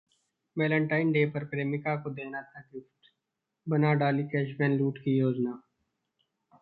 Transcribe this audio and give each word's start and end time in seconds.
Valentine 0.57 1.11
day 1.11 1.25
पर 1.25 1.43
प्रेमिका 1.45 1.95
को 1.95 2.09
देना 2.09 2.41
था 2.41 2.61
गिफ्ट, 2.61 3.11
बना 3.67 3.93
डाली 3.93 4.23
कैशवैन 4.23 4.77
लूट 4.77 4.97
की 4.97 5.17
योजना 5.17 5.61